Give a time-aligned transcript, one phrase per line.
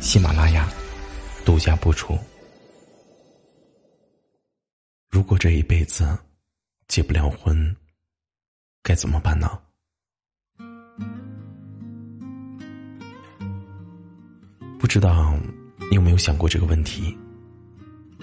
[0.00, 0.68] 喜马拉雅
[1.44, 2.16] 独家播出。
[5.10, 6.16] 如果这一辈子
[6.86, 7.74] 结不了婚，
[8.82, 9.58] 该怎么办呢？
[14.78, 15.36] 不知道
[15.90, 17.16] 你有没有想过这个问题？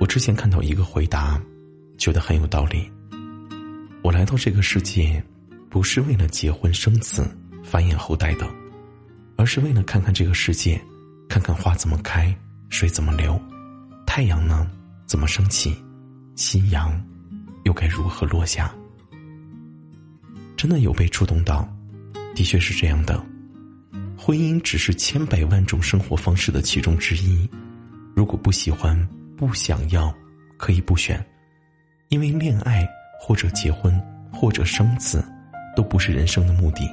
[0.00, 1.40] 我之前看到一个回答，
[1.96, 2.90] 觉得很有道理。
[4.02, 5.22] 我来到这个世界，
[5.68, 7.28] 不是为了结婚生子、
[7.62, 8.48] 繁衍后代的，
[9.36, 10.80] 而是为了看看这个世界，
[11.28, 12.34] 看看花怎么开，
[12.70, 13.40] 水怎么流，
[14.06, 14.68] 太阳呢
[15.06, 15.76] 怎么升起。
[16.34, 16.90] 夕阳，
[17.64, 18.72] 又该如何落下？
[20.56, 21.68] 真的有被触动到，
[22.34, 23.22] 的确是这样的。
[24.16, 27.48] 婚姻只是千百万种生活方式的其中之一。
[28.14, 28.96] 如果不喜欢、
[29.36, 30.12] 不想要，
[30.56, 31.24] 可以不选，
[32.08, 32.88] 因为恋爱
[33.20, 34.00] 或者结婚
[34.32, 35.24] 或者生子，
[35.76, 36.88] 都不是人生的目的。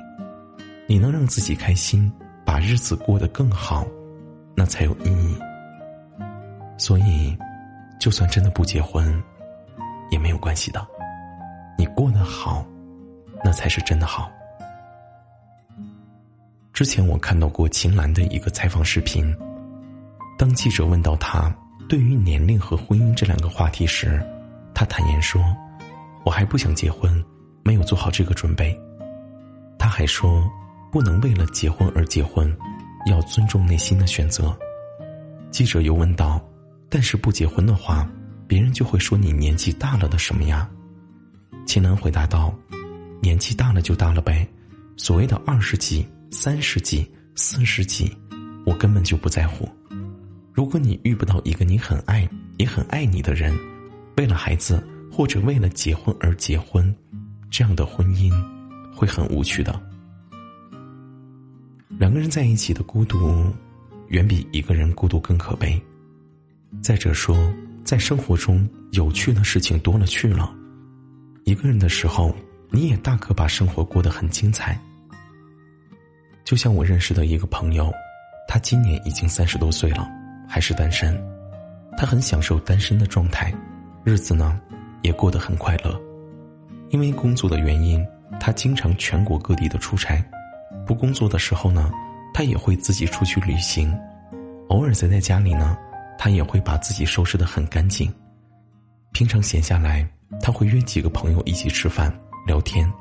[0.87, 2.11] 你能让自己开心，
[2.45, 3.87] 把日子过得更好，
[4.55, 5.37] 那才有意义。
[6.77, 7.37] 所以，
[7.99, 9.23] 就算真的不结婚。
[10.11, 10.87] 也没有关系的，
[11.79, 12.63] 你过得好，
[13.43, 14.31] 那才是真的好。
[16.71, 19.35] 之前我看到过秦岚的一个采访视频，
[20.37, 21.53] 当记者问到她
[21.89, 24.23] 对于年龄和婚姻这两个话题时，
[24.75, 25.43] 她坦言说
[26.23, 27.11] ：“我还不想结婚，
[27.63, 28.79] 没有做好这个准备。”
[29.79, 30.47] 她还说
[30.93, 32.55] ：“不能为了结婚而结婚，
[33.05, 34.57] 要尊重内心的选择。”
[35.51, 36.43] 记者又问道
[36.89, 38.09] ：“但是不结婚的话？”
[38.47, 40.69] 别人就会说你年纪大了的什么呀？
[41.65, 42.53] 秦岚回答道
[43.19, 44.47] ：“年纪大了就大了呗，
[44.97, 48.15] 所谓的二十几、三十几、四十几，
[48.63, 49.67] 我根本就不在乎。
[50.53, 53.51] 如果你遇不到一个你很爱也很爱你的人，
[54.15, 56.95] 为了孩子或者为了结婚而结婚，
[57.49, 58.31] 这样的婚姻
[58.93, 59.81] 会很无趣的。
[61.97, 63.51] 两个人在一起的孤独，
[64.07, 65.81] 远比一个人孤独更可悲。
[66.81, 67.37] 再者说。”
[67.85, 70.51] 在生活中，有趣的事情多了去了。
[71.43, 72.35] 一个人的时候，
[72.71, 74.75] 你也大可把生活过得很精彩。
[76.43, 77.93] 就像我认识的一个朋友，
[78.47, 80.09] 他今年已经三十多岁了，
[80.49, 81.15] 还是单身。
[81.95, 83.53] 他很享受单身的状态，
[84.03, 84.59] 日子呢
[85.03, 86.01] 也过得很快乐。
[86.89, 88.03] 因为工作的原因，
[88.39, 90.25] 他经常全国各地的出差。
[90.85, 91.91] 不工作的时候呢，
[92.33, 93.95] 他也会自己出去旅行。
[94.69, 95.77] 偶尔宅在家里呢。
[96.17, 98.11] 他也会把自己收拾的很干净。
[99.11, 100.09] 平常闲下来，
[100.41, 102.11] 他会约几个朋友一起吃饭
[102.47, 102.91] 聊天。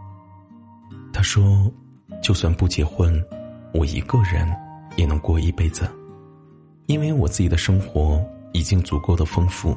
[1.12, 1.72] 他说
[2.20, 3.24] ：“就算不结婚，
[3.72, 4.46] 我一个人
[4.96, 5.88] 也能过一辈子，
[6.86, 9.74] 因为我自己的生活已经足够的丰富，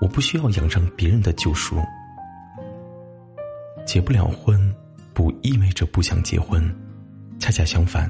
[0.00, 1.76] 我不需要仰仗别人的救赎。
[3.86, 4.74] 结不了婚，
[5.12, 6.74] 不意味着不想结婚，
[7.40, 8.08] 恰恰相反，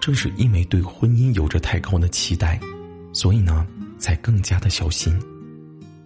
[0.00, 2.58] 正是因为对婚姻有着太高的期待，
[3.12, 3.66] 所以呢。”
[4.00, 5.14] 才更加的小心，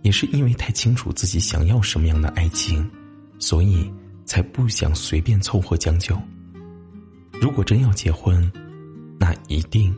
[0.02, 2.84] 也是因为太清楚自己想要什么样的爱情，
[3.38, 3.88] 所以
[4.24, 6.20] 才不想随便凑合将就。
[7.40, 8.50] 如果真要结婚，
[9.16, 9.96] 那一定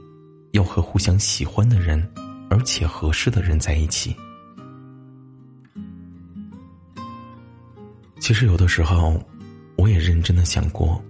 [0.53, 2.07] 要和互相喜欢的人，
[2.51, 4.15] 而且合适的人在一起。
[8.21, 9.19] 其实有的时候，
[9.79, 11.03] 我也认真的想过，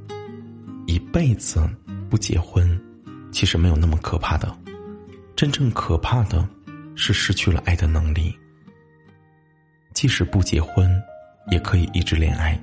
[0.87, 1.61] 一辈子
[2.09, 2.81] 不结婚，
[3.33, 4.57] 其实没有那么可怕的，
[5.35, 6.49] 真正可怕的。
[6.99, 8.35] 是失去了爱的能力。
[9.93, 10.91] 即使不结婚，
[11.51, 12.59] 也可以一直恋爱，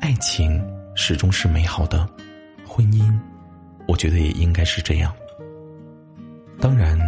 [0.00, 0.58] 爱情
[0.94, 2.08] 始终是美好的。
[2.66, 3.14] 婚姻，
[3.86, 5.14] 我觉得也应该是这样。
[6.58, 6.98] 当然，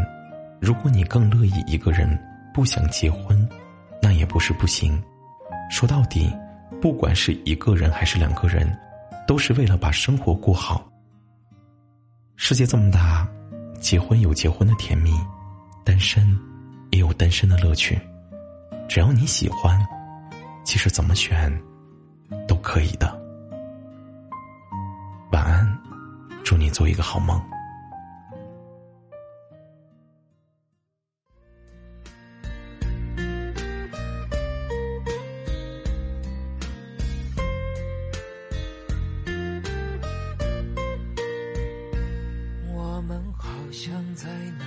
[0.61, 2.07] 如果你更乐意一个人
[2.53, 3.49] 不想结婚，
[4.03, 5.03] 那也不是不行。
[5.71, 6.31] 说到底，
[6.79, 8.71] 不管是一个人还是两个人，
[9.31, 10.91] 都是为了把生活过好。
[12.35, 13.25] 世界这么大，
[13.79, 15.12] 结婚有结婚的甜蜜，
[15.85, 16.37] 单身。
[16.91, 17.97] 也有单身的乐趣，
[18.88, 19.81] 只要你喜欢，
[20.65, 21.49] 其实怎么选
[22.49, 23.06] 都可以的。
[25.31, 25.79] 晚安，
[26.43, 27.41] 祝你做一个好梦。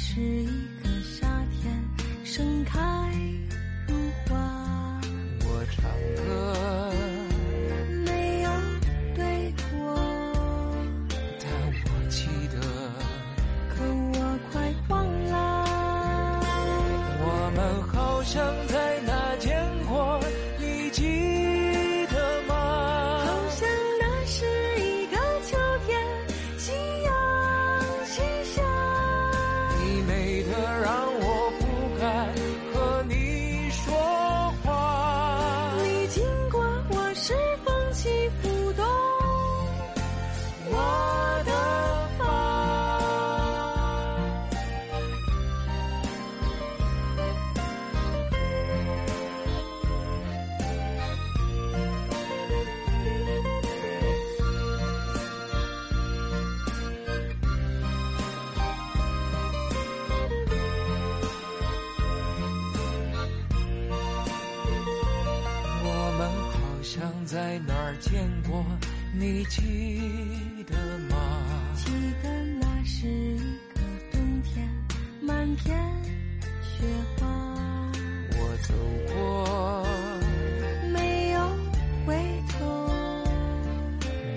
[0.00, 0.46] 是一
[0.80, 1.26] 个夏
[1.60, 1.74] 天，
[2.24, 2.78] 盛开
[3.88, 3.94] 如
[4.26, 5.00] 花。
[5.40, 6.22] 我唱歌，
[8.06, 8.48] 没有
[9.16, 9.84] 对我，
[11.40, 11.46] 但
[11.84, 12.56] 我记得，
[13.74, 14.16] 可我
[14.52, 15.36] 快忘了。
[17.20, 17.58] 我们
[17.88, 18.36] 好像
[18.68, 19.12] 在哪
[67.30, 68.64] 在哪儿见过，
[69.12, 70.74] 你记得
[71.10, 71.16] 吗？
[71.76, 71.92] 记
[72.22, 73.38] 得那是一
[73.74, 73.80] 个
[74.10, 74.66] 冬天，
[75.20, 75.78] 满天
[76.62, 76.86] 雪
[77.18, 77.26] 花。
[78.32, 78.72] 我走
[79.12, 79.86] 过，
[80.90, 81.38] 没有
[82.06, 82.16] 回
[82.48, 82.64] 头，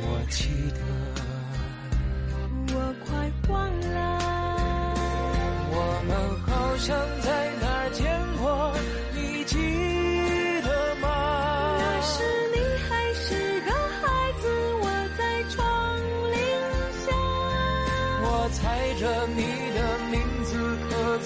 [0.01, 0.81] 我记得，
[2.75, 3.99] 我快忘了。
[5.71, 5.75] 我
[6.09, 6.11] 们
[6.41, 6.89] 好像
[7.21, 8.03] 在哪儿见
[8.37, 8.75] 过，
[9.15, 9.55] 你记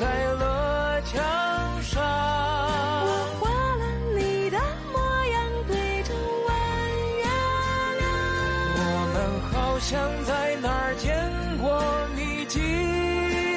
[0.06, 1.16] 在了墙
[1.82, 1.96] 上。
[3.08, 3.10] 我
[3.40, 3.84] 画了
[4.16, 4.58] 你的
[4.94, 5.00] 模
[5.34, 5.36] 样，
[5.68, 5.74] 对
[6.04, 6.14] 着
[6.46, 6.50] 弯
[7.18, 7.26] 月
[8.00, 8.06] 亮。
[8.78, 8.82] 我
[9.14, 9.18] 们
[9.52, 9.90] 好像
[10.26, 11.10] 在哪儿见
[11.58, 11.66] 过，
[12.16, 12.60] 你记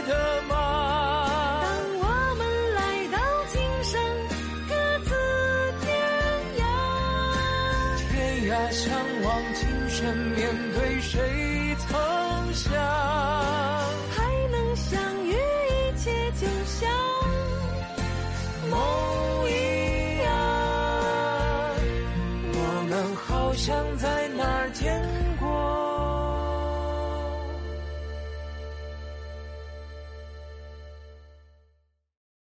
[0.06, 0.54] 得吗？
[1.62, 1.68] 当
[2.00, 2.04] 我
[2.38, 2.40] 们
[2.74, 2.80] 来
[3.12, 3.18] 到
[3.52, 4.00] 今生，
[4.68, 4.72] 各
[5.04, 5.10] 自
[5.82, 5.86] 天
[6.56, 6.62] 涯。
[8.10, 8.16] 天
[8.50, 8.88] 涯相
[9.22, 10.40] 望，今生面
[10.74, 11.92] 对谁曾
[12.54, 13.07] 想？